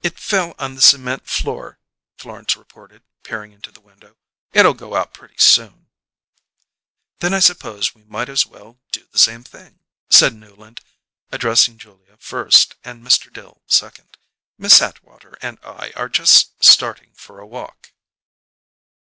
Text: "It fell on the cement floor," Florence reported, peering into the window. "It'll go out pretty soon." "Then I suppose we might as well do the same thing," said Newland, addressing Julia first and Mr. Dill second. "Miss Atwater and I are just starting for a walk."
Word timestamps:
"It 0.00 0.16
fell 0.20 0.54
on 0.60 0.76
the 0.76 0.80
cement 0.80 1.26
floor," 1.26 1.80
Florence 2.18 2.54
reported, 2.56 3.02
peering 3.24 3.50
into 3.50 3.72
the 3.72 3.80
window. 3.80 4.16
"It'll 4.52 4.74
go 4.74 4.94
out 4.94 5.12
pretty 5.12 5.38
soon." 5.38 5.88
"Then 7.18 7.34
I 7.34 7.40
suppose 7.40 7.92
we 7.92 8.04
might 8.04 8.28
as 8.28 8.46
well 8.46 8.78
do 8.92 9.08
the 9.10 9.18
same 9.18 9.42
thing," 9.42 9.80
said 10.08 10.34
Newland, 10.34 10.82
addressing 11.32 11.78
Julia 11.78 12.16
first 12.16 12.76
and 12.84 13.02
Mr. 13.02 13.28
Dill 13.32 13.60
second. 13.66 14.18
"Miss 14.56 14.80
Atwater 14.80 15.36
and 15.42 15.58
I 15.64 15.90
are 15.96 16.08
just 16.08 16.62
starting 16.64 17.12
for 17.14 17.40
a 17.40 17.44
walk." 17.48 17.90